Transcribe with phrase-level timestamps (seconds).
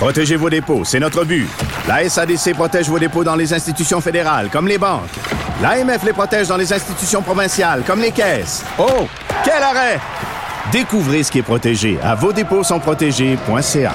[0.00, 1.46] Protégez vos dépôts, c'est notre but.
[1.86, 5.10] La SADC protège vos dépôts dans les institutions fédérales, comme les banques.
[5.60, 8.64] L'AMF les protège dans les institutions provinciales, comme les caisses.
[8.78, 9.06] Oh,
[9.44, 10.00] quel arrêt!
[10.72, 13.92] Découvrez ce qui est protégé à vos dépôts sont protégés.ca.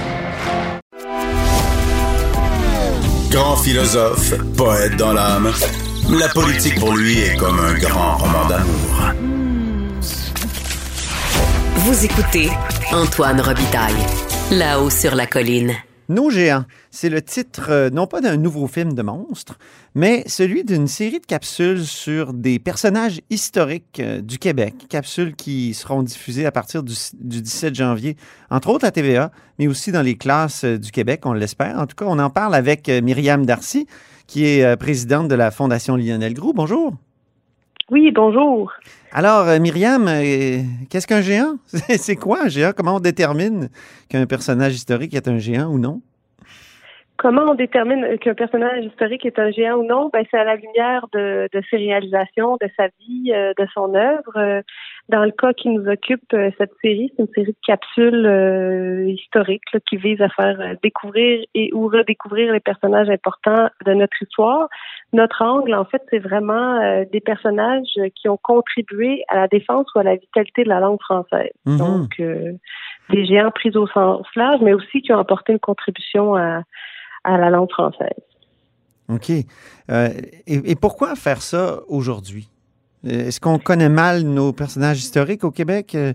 [3.32, 5.52] Grand philosophe, poète dans l'âme,
[6.12, 9.12] la politique pour lui est comme un grand roman d'amour.
[11.78, 12.52] Vous écoutez
[12.92, 14.06] Antoine Robitaille,
[14.52, 15.74] là-haut sur la colline.
[16.08, 19.58] Nos géants, c'est le titre euh, non pas d'un nouveau film de monstre,
[19.96, 24.76] mais celui d'une série de capsules sur des personnages historiques euh, du Québec.
[24.88, 28.18] Capsules qui seront diffusées à partir du, du 17 janvier,
[28.52, 31.80] entre autres à TVA, mais aussi dans les classes euh, du Québec, on l'espère.
[31.80, 33.88] En tout cas, on en parle avec Myriam Darcy,
[34.28, 36.54] qui est présidente de la Fondation Lionel Groux.
[36.54, 36.94] Bonjour.
[37.90, 38.72] Oui, bonjour.
[39.18, 41.56] Alors, euh, Myriam, euh, qu'est-ce qu'un géant?
[41.98, 42.74] C'est quoi un géant?
[42.76, 43.70] Comment on détermine
[44.10, 46.02] qu'un personnage historique est un géant ou non?
[47.18, 50.10] Comment on détermine qu'un personnage historique est un géant ou non?
[50.12, 53.96] Ben, c'est à la lumière de, de ses réalisations, de sa vie, euh, de son
[53.96, 54.36] œuvre.
[54.36, 54.62] Euh,
[55.08, 59.06] Dans le cas qui nous occupe, euh, cette série, c'est une série de capsules euh,
[59.08, 64.22] historiques là, qui visent à faire découvrir et ou redécouvrir les personnages importants de notre
[64.22, 64.68] histoire.
[65.14, 69.88] Notre angle, en fait, c'est vraiment euh, des personnages qui ont contribué à la défense
[69.96, 71.54] ou à la vitalité de la langue française.
[71.66, 71.78] Mhm.
[71.78, 72.52] Donc, euh,
[73.10, 76.62] des géants pris au sens large, mais aussi qui ont apporté une contribution à,
[77.26, 78.24] à la langue française.
[79.10, 79.30] OK.
[79.92, 80.10] Euh,
[80.48, 82.50] et, et pourquoi faire ça aujourd'hui?
[83.06, 85.94] Euh, Est-ce qu'on connaît mal nos personnages historiques au Québec?
[85.94, 86.14] Euh,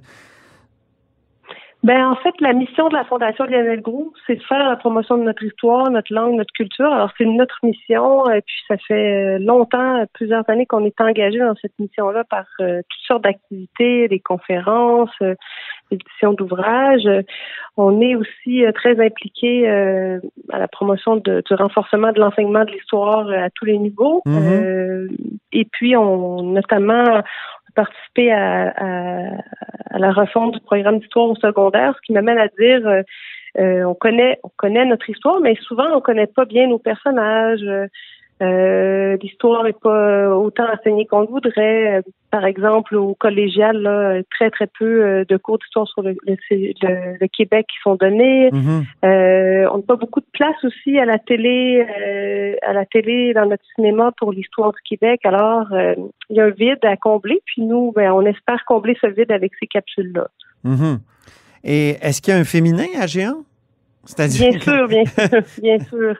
[1.82, 5.16] Ben en fait, la mission de la Fondation Lionel Groux, c'est de faire la promotion
[5.16, 6.93] de notre histoire, notre langue, notre culture.
[6.93, 11.54] Alors c'est notre mission, et puis ça fait longtemps, plusieurs années qu'on est engagé dans
[11.62, 15.34] cette mission-là par euh, toutes sortes d'activités, des conférences, euh,
[15.91, 17.09] éditions d'ouvrages.
[17.81, 20.21] On est aussi euh, très impliqué euh,
[20.51, 24.21] à la promotion de, du renforcement de l'enseignement de l'histoire euh, à tous les niveaux.
[24.27, 25.09] Mhm.
[25.53, 27.23] Et puis on notamment
[27.75, 29.23] participé à, à,
[29.91, 33.03] à la refonte du programme d'histoire au secondaire, ce qui m'amène à dire
[33.59, 37.65] euh, on connaît on connaît notre histoire, mais souvent on connaît pas bien nos personnages.
[38.43, 38.47] Euh,
[39.11, 41.99] euh, L'histoire n'est pas autant enseignée qu'on le voudrait.
[41.99, 46.15] Euh, Par exemple, au collégial, là, très très peu euh, de cours d'histoire sur le,
[46.27, 48.50] le, le- le Québec qui sont donnés.
[48.53, 48.84] mhm.
[49.05, 53.33] Euh, on n'a pas beaucoup de place aussi à la télé, euh, à la télé
[53.34, 55.21] dans notre cinéma pour l'histoire du Québec.
[55.25, 55.95] Alors, euh,
[56.31, 57.41] il y a un vide à combler.
[57.47, 60.29] Puis nous, ben, on espère combler ce vide avec ces capsules-là.
[60.65, 61.00] Mhm.
[61.65, 63.43] Et est-ce qu'il y a un féminin à géant?
[64.05, 66.15] C'est-à-dire Bien sûr, bien sûr, bien sûr.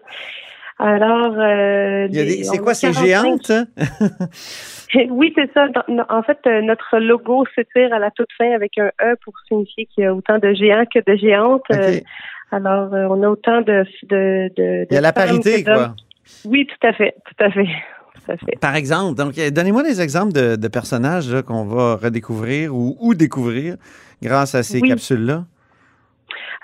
[0.83, 3.51] Alors, euh, C'est quoi ces 45 géantes?
[3.51, 3.67] hein?
[5.11, 5.67] Oui, c'est ça.
[6.09, 9.87] En fait, euh, notre logo s'étire à la toute fin avec un E pour signifier
[9.87, 11.63] qu'il y a autant de géants que de géantes.
[11.73, 12.01] Euh,
[12.51, 13.85] Alors, euh, on a autant de...
[14.05, 15.95] de, de Il y a la parité, quoi.
[16.45, 17.67] Oui, tout à fait, tout à fait,
[18.15, 18.59] tout à fait.
[18.61, 23.15] Par exemple, donc euh, donnez-moi des exemples de, de personnages qu'on va redécouvrir ou, ou
[23.15, 23.77] découvrir
[24.23, 24.89] grâce à ces Oui.
[24.89, 25.45] capsules-là.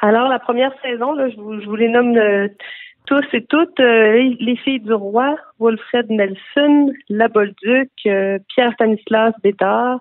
[0.00, 2.48] Alors, la première saison, là, je, vous, je vous les nomme euh,
[3.06, 3.78] tous et toutes.
[3.80, 10.00] euh, les, les filles du roi, Wilfred Nelson, La Bolduc, euh, Pierre Stanislas Bédard,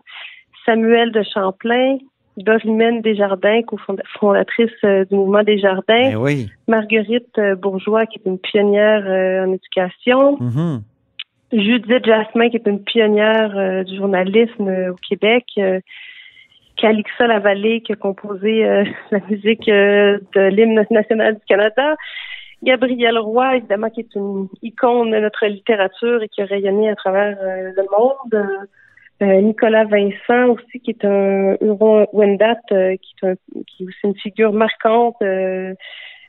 [0.66, 1.98] Samuel de Champlain,
[2.38, 6.50] Dorimène Desjardins, cofondatrice euh, du mouvement Desjardins, Ben oui.
[6.68, 9.04] Marguerite euh, Bourgeois, qui est une pionnière
[9.48, 10.82] en éducation, Mhm.
[11.54, 15.46] Judith Jasmin, qui est une pionnière du journalisme au Québec,
[16.76, 18.64] Calixa Lavallée, qui a composé
[19.12, 21.96] la musique de l'hymne national du Canada,
[22.64, 26.96] Gabrielle Roy, évidemment, qui est une icône de notre littérature et qui a rayonné à
[26.96, 28.48] travers euh, le monde.
[29.22, 33.36] Euh, Nicolas Vincent aussi, qui est un Huron-Wendat, euh, qui, est un-
[33.68, 35.74] qui est aussi une figure marquante euh,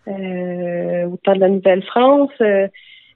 [0.08, 2.30] euh, au temps de la Nouvelle-France.
[2.40, 2.68] Euh,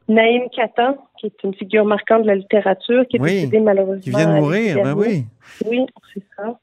[0.09, 4.03] Naïm Katan, qui est une figure marquante de la littérature, qui est Oui, décédée malheureusement.
[4.03, 5.25] Qui vient de mourir, ben oui.
[5.69, 6.59] Oui, c'est ça.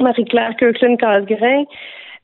[0.00, 1.64] Marie-Claire Kirkland Casgrain, euh,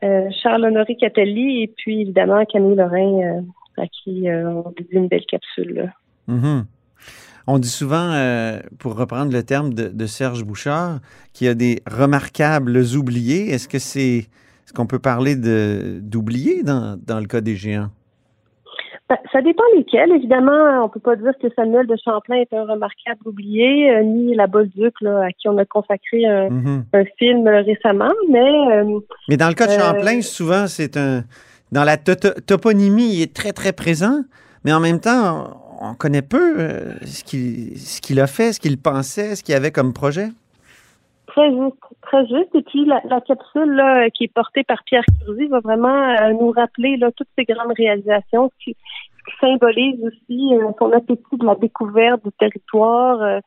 [0.03, 5.25] Charles-Honoré Catelli et puis évidemment Camille Lorrain, euh, à qui euh, on dédie une belle
[5.27, 5.93] capsule.
[6.27, 6.67] Mhm.
[7.47, 10.99] On dit souvent, euh, pour reprendre le terme de, Serge Bouchard,
[11.33, 13.51] qu'il y a des remarquables oubliés.
[13.51, 14.27] Est-ce que c'est
[14.65, 17.91] est-ce qu'on peut parler de d'oublier dans, dans le cas des géants?
[19.09, 20.11] Ben, ça dépend lesquels.
[20.13, 24.35] Évidemment, on peut pas dire que Samuel de Champlain est un remarquable oublié, euh, ni
[24.35, 26.85] la Bolduc, là, à qui on a consacré un, Mhm.
[26.93, 28.41] un film euh, récemment, mais
[28.73, 28.99] euh,
[29.29, 31.23] Mais dans le cas de Euh, Champlain, souvent, c'est un.
[31.73, 34.23] Dans la to- to- toponymie, il est très, très présent,
[34.65, 36.57] mais en même temps, on, on connaît peu
[37.05, 40.29] ce qu'il ce qu'il a fait, ce qu'il pensait, ce qu'il avait comme projet.
[41.37, 42.55] Très juste, très juste.
[42.55, 46.33] Et puis la, la capsule là, qui est portée par Pierre Curzi va vraiment euh,
[46.33, 51.45] nous rappeler là, toutes ces grandes réalisations qui, qui symbolisent aussi euh, son appétit de
[51.47, 53.41] la découverte du territoire, euh,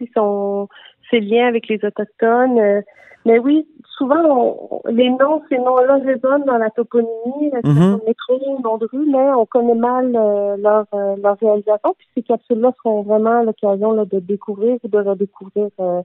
[0.00, 0.68] aussi son
[1.10, 2.58] ses liens avec les autochtones.
[2.58, 2.80] euh.
[3.26, 3.66] mais oui,
[3.98, 8.00] souvent on- les noms, ces noms-là résonnent dans la toponymie, la Mhm.
[8.06, 10.84] métro, nom de rue, mais on connaît mal euh, leur,
[11.22, 11.94] leur réalisation.
[11.98, 16.02] Puis ces capsules-là seront vraiment l'occasion là, de découvrir ou de redécouvrir euh,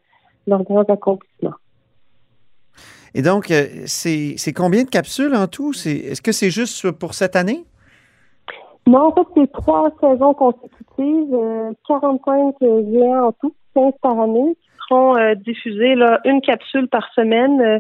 [0.48, 1.54] leurs grands accomplissements.
[3.14, 5.74] Et donc, euh, c'est c'est combien de capsules en tout?
[5.74, 7.64] C'est- Est-ce que c'est juste pour cette année?
[8.86, 14.56] Non, en fait, c'est trois saisons consécutives, euh, 45 géants en tout, 15 par année,
[14.56, 17.80] qui seront euh, diffusées là, une capsule par semaine euh,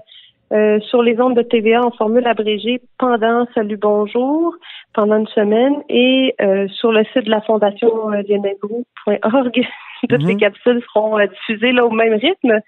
[0.54, 4.54] euh, sur les ondes de TVA en formule abrégée pendant Salut Bonjour,
[4.94, 6.36] pendant une semaine, et
[6.70, 8.12] sur le site de la Fondation
[10.08, 10.28] Toutes Mhm.
[10.28, 12.60] les capsules seront euh, diffusées là, au même rythme.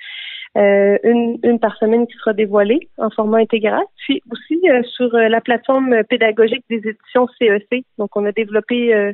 [0.57, 3.83] Euh, une, une par semaine qui sera dévoilée en format intégral.
[3.97, 7.85] Puis aussi euh, sur euh, la plateforme pédagogique des éditions CEC.
[7.99, 9.13] Donc, on a développé euh,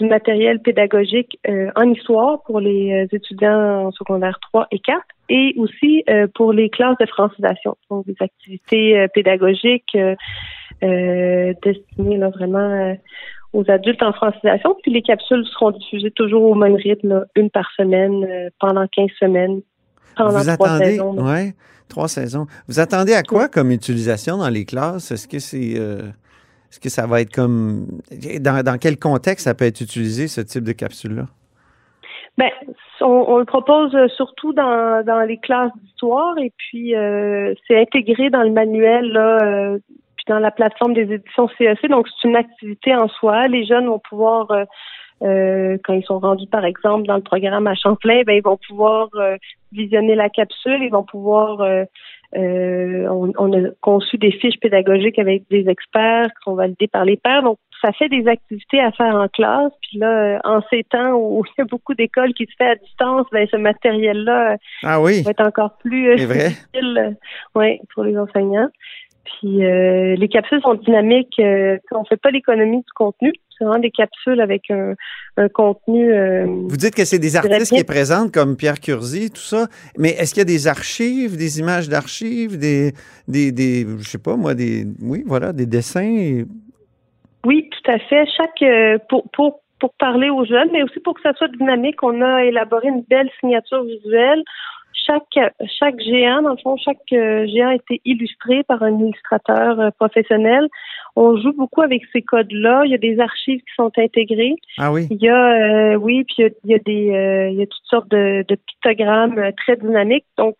[0.00, 5.00] du matériel pédagogique euh, en histoire pour les euh, étudiants en secondaire 3 et 4
[5.28, 7.76] et aussi euh, pour les classes de francisation.
[7.88, 10.16] Donc, des activités euh, pédagogiques euh,
[10.82, 12.94] euh, destinées là, vraiment euh,
[13.54, 14.76] aux adultes en francisation.
[14.82, 18.86] Puis les capsules seront diffusées toujours au même rythme, là, une par semaine, euh, pendant
[18.86, 19.62] 15 semaines,
[20.16, 21.24] pendant Vous trois attendez, saisons.
[21.26, 21.54] ouais,
[21.88, 22.46] trois saisons.
[22.68, 25.10] Vous attendez à quoi comme utilisation dans les classes?
[25.10, 26.00] Est-ce que c'est, euh,
[26.70, 27.86] est-ce que ça va être comme,
[28.40, 31.26] dans, dans quel contexte ça peut être utilisé ce type de capsule-là?
[32.36, 32.50] Ben,
[33.00, 37.80] on, on le propose euh, surtout dans, dans les classes d'histoire et puis euh, c'est
[37.80, 39.76] intégré dans le manuel là,
[40.26, 41.88] dans la plateforme des éditions CEC.
[41.88, 43.46] Donc c'est une activité en soi.
[43.48, 44.64] Les jeunes vont pouvoir euh,
[45.22, 48.58] euh, quand ils sont rendus par exemple dans le programme à Champlain, ben ils vont
[48.68, 49.36] pouvoir euh,
[49.72, 51.84] visionner la capsule, ils vont pouvoir euh,
[52.36, 57.04] euh, on, on a conçu des fiches pédagogiques avec des experts qui sont validés par
[57.04, 57.42] les pairs.
[57.44, 59.72] Donc, ça fait des activités à faire en classe.
[59.82, 62.74] Puis là, en ces temps où il y a beaucoup d'écoles qui se fait à
[62.74, 67.16] distance, ben ce matériel-là Ah oui, va être encore plus utile,
[67.54, 68.70] ouais, pour les enseignants.
[69.24, 71.38] Puis euh, les capsules sont dynamiques.
[71.38, 73.32] Euh, on fait pas l'économie du contenu.
[73.56, 74.94] C'est vraiment des capsules avec un,
[75.36, 76.12] un contenu.
[76.12, 80.10] euh, Vous dites que c'est des artistes qui présentent comme Pierre Curzi, tout ça, mais
[80.10, 82.92] est-ce qu'il y a des archives, des images d'archives, des,
[83.28, 86.44] des, des, je sais pas moi, des, oui, voilà, des dessins?
[87.46, 88.26] Oui, tout à fait.
[88.36, 92.02] Chaque euh, pour, pour pour parler aux jeunes, mais aussi pour que ça soit dynamique,
[92.02, 94.42] on a élaboré une belle signature visuelle.
[94.94, 99.78] Chaque chaque géant, dans le fond, chaque euh, géant a été illustré par un illustrateur
[99.80, 100.66] euh, professionnel.
[101.16, 102.82] On joue beaucoup avec ces codes-là.
[102.86, 104.54] Il y a des archives qui sont intégrées.
[104.78, 107.62] Ah oui, Il y a euh, oui, puis il y a, des euh, il y
[107.62, 110.26] a toutes sortes de, de pictogrammes euh, très dynamiques.
[110.38, 110.56] Donc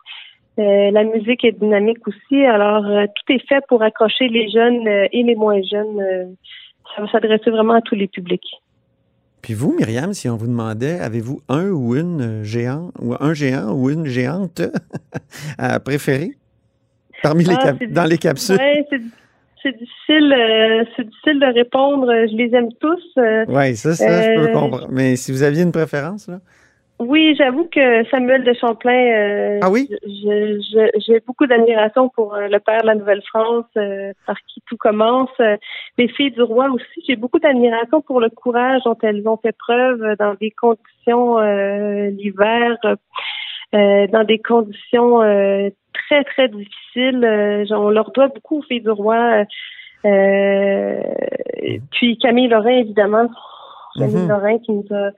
[0.59, 2.45] euh, la musique est dynamique aussi.
[2.45, 5.99] Alors euh, tout est fait pour accrocher les jeunes et les moins jeunes.
[5.99, 6.25] euh,
[6.95, 8.47] ça va s'adresser vraiment à tous les publics.
[9.45, 13.73] Puis vous, Myriam, si on vous demandait, avez-vous un ou une géant, ou un géant
[13.73, 14.59] ou une géante
[15.59, 16.31] à préférer?
[17.21, 18.55] Parmi les Ah, dans les capsules?
[18.57, 19.01] Ouais, c'est
[19.61, 22.07] c'est difficile, euh, c'est difficile de répondre.
[22.07, 23.03] Je les aime tous.
[23.19, 24.87] euh, Oui, ça, ça, je peux Euh, comprendre.
[24.91, 26.39] Mais si vous aviez une préférence, là?
[26.97, 29.89] Oui, j'avoue que Samuel de Champlain, euh, Ah oui?
[30.05, 35.29] j'ai beaucoup d'admiration pour euh, le père de la Nouvelle-France, euh, par qui tout commence.
[35.41, 35.57] Euh,
[35.97, 39.51] les filles du roi aussi, j'ai beaucoup d'admiration pour le courage dont elles ont fait
[39.57, 42.77] preuve euh, dans des conditions euh, l'hiver,
[43.73, 47.67] euh, dans des conditions euh, très très difficiles.
[47.71, 49.43] On leur doit beaucoup aux filles du roi.
[51.91, 53.27] Puis Camille Lorrain, évidemment,
[53.97, 54.29] Camille Mhm.
[54.29, 55.09] Lorrain qui nous a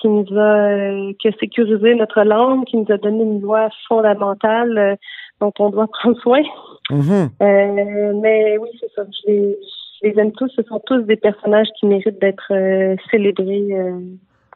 [0.00, 3.68] qui nous a euh, qui a sécurisé notre langue, qui nous a donné une loi
[3.88, 4.96] fondamentale euh,
[5.40, 6.42] dont on doit prendre soin.
[6.90, 7.30] Mhm.
[7.42, 9.02] Euh, mais oui, c'est ça.
[9.04, 9.58] Je les,
[10.02, 10.50] je les aime tous.
[10.54, 12.52] Ce sont tous des personnages qui méritent d'être
[13.10, 13.68] célébrés,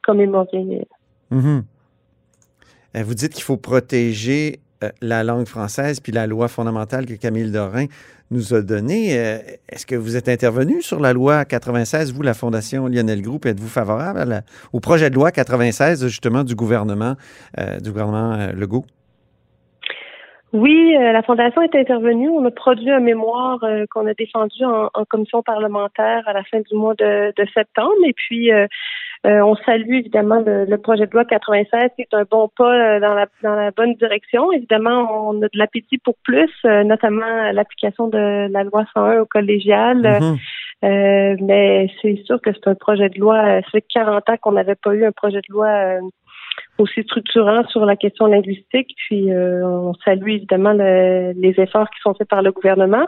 [0.03, 0.87] commémorés.
[1.31, 1.65] Mhm.
[2.97, 4.61] Euh, Vous dites qu'il faut protéger
[5.01, 7.87] la langue française puis la loi fondamentale que Camille Dorin
[8.31, 9.19] nous a donnée.
[9.19, 13.47] Euh, Est-ce que vous êtes intervenu sur la loi 96, vous, la Fondation Lionel Group,
[13.47, 17.15] êtes-vous favorable au projet de loi 96, justement, du gouvernement,
[17.59, 18.85] euh, du gouvernement euh, Legault?
[20.53, 22.29] Oui, euh, la Fondation est intervenue.
[22.29, 26.61] On a produit un mémoire euh, qu'on a défendu en, commission parlementaire à la fin
[26.61, 27.97] du mois de, septembre.
[28.07, 28.67] Et puis, euh,
[29.25, 33.27] on salue évidemment le, projet de loi 96 qui est un bon pas dans la,
[33.43, 34.51] dans la bonne direction.
[34.53, 40.03] Évidemment, on a de l'appétit pour plus, notamment l'application de la loi 101 au collégial.
[40.83, 41.45] Mm-hmm.
[41.45, 43.61] mais c'est sûr que c'est un projet de loi.
[43.63, 46.01] Ça fait 40 ans qu'on n'avait pas eu un projet de loi
[46.79, 48.95] aussi structurant sur la question linguistique.
[48.97, 53.07] Puis euh, on salue évidemment les efforts qui sont faits par le gouvernement,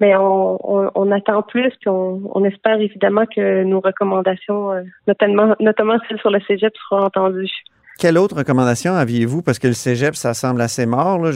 [0.00, 6.18] mais on, attend plus, puis on, espère évidemment que nos recommandations, euh, notamment notamment celles
[6.18, 7.52] sur le Cégep, seront entendues.
[7.98, 9.40] Quelle autre recommandation aviez-vous?
[9.40, 11.32] Parce que le cégep, ça semble assez mort.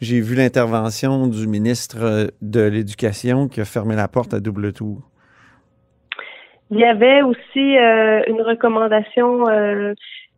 [0.00, 5.02] J'ai vu l'intervention du ministre de l'Éducation qui a fermé la porte à double tour.
[6.70, 9.46] Il y avait aussi euh, une recommandation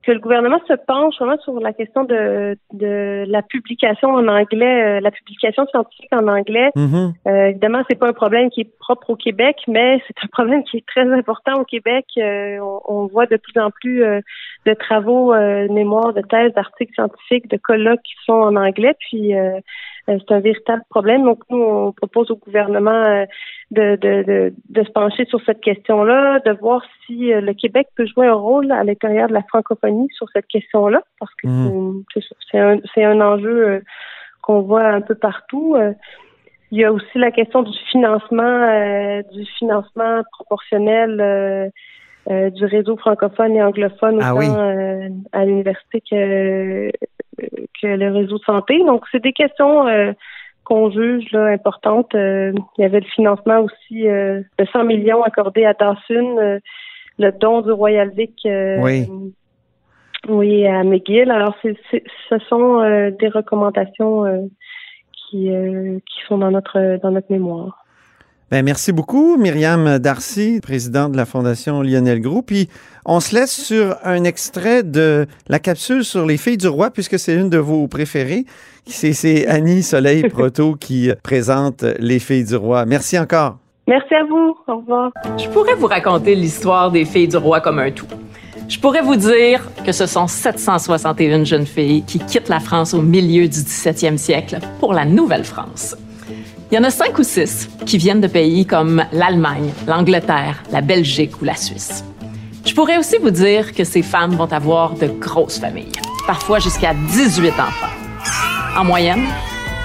[0.02, 4.98] que le gouvernement se penche vraiment sur la question de, de la publication en anglais,
[4.98, 6.70] euh, la publication scientifique en anglais.
[6.76, 7.12] Mm-hmm.
[7.28, 10.64] Euh, évidemment, c'est pas un problème qui est propre au Québec, mais c'est un problème
[10.64, 12.06] qui est très important au Québec.
[12.18, 14.20] Euh, on, voit de plus en plus euh,
[14.66, 15.34] de travaux,
[15.70, 18.94] mémoires, de thèses, d'articles scientifiques, de colloques qui sont en anglais.
[18.98, 19.60] Puis euh,
[20.06, 21.24] c'est un véritable problème.
[21.24, 23.24] Donc, nous, on propose au gouvernement euh,
[23.70, 28.06] de, de, de, se pencher sur cette question-là, de voir si euh, le Québec peut
[28.06, 32.04] jouer un rôle à l'intérieur de la francophonie sur cette question-là, parce que mmh.
[32.50, 33.82] c'est un, un enjeu
[34.42, 35.76] qu'on voit un peu partout.
[36.72, 41.70] Il y a aussi la question du financement, du financement proportionnel
[42.28, 46.90] du réseau francophone et anglophone ah autant à l'université que
[47.80, 48.78] que le réseau de santé.
[48.84, 50.12] Donc, c'est des questions euh,
[50.64, 52.14] qu'on juge là, importantes.
[52.14, 56.60] Euh, il y avait le financement aussi euh, de 100 millions accordés à Dawson,
[57.18, 58.40] le don du Royal Vic.
[58.44, 59.08] oui.
[60.28, 61.32] Oui, à McGill.
[61.32, 62.80] Alors, c'est, ce sont
[63.18, 64.48] des recommandations
[65.12, 67.81] qui, qui sont dans notre dans notre mémoire.
[68.52, 72.48] Ben, merci beaucoup, Myriam Darcy, présidente de la Fondation Lionel Group.
[72.48, 72.68] Puis
[73.06, 77.18] on se laisse sur un extrait de la capsule sur les filles du roi, puisque
[77.18, 78.44] c'est une de vos préférées.
[78.84, 82.84] C'est Annie Soleil Proto qui présente les filles du roi.
[82.84, 83.56] Merci encore.
[83.88, 84.54] Merci à vous.
[84.68, 85.12] Au revoir.
[85.38, 88.04] Je pourrais vous raconter l'histoire des filles du roi comme un tout.
[88.68, 93.00] Je pourrais vous dire que ce sont 761 jeunes filles qui quittent la France au
[93.00, 95.96] milieu du 17e siècle pour la Nouvelle-France.
[96.72, 100.80] Il y en a cinq ou six qui viennent de pays comme l'Allemagne, l'Angleterre, la
[100.80, 102.02] Belgique ou la Suisse.
[102.64, 105.92] Je pourrais aussi vous dire que ces femmes vont avoir de grosses familles,
[106.26, 107.92] parfois jusqu'à 18 enfants.
[108.74, 109.26] En moyenne,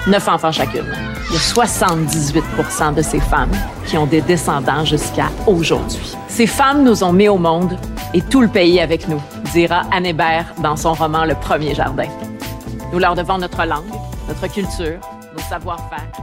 [0.06, 0.86] 9 enfants chacune.
[1.28, 2.42] Il y a 78
[2.96, 3.52] de ces femmes
[3.86, 6.16] qui ont des descendants jusqu'à aujourd'hui.
[6.28, 7.76] Ces femmes nous ont mis au monde
[8.14, 9.20] et tout le pays avec nous,
[9.52, 12.08] dira Anne Hébert dans son roman Le Premier Jardin.
[12.94, 13.84] Nous leur devons notre langue,
[14.26, 15.00] notre culture,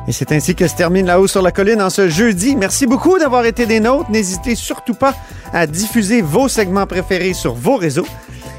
[0.07, 2.55] Et c'est ainsi que se termine La Haut sur la Colline en ce jeudi.
[2.55, 4.09] Merci beaucoup d'avoir été des nôtres.
[4.11, 5.13] N'hésitez surtout pas
[5.53, 8.07] à diffuser vos segments préférés sur vos réseaux.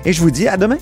[0.05, 0.79] Et je vous dis à demain.